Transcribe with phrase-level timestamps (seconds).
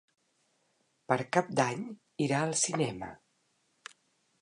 [1.11, 1.85] Per Cap d'Any
[2.29, 3.15] irà al cinema.